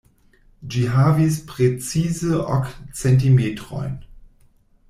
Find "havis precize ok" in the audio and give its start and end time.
0.93-2.73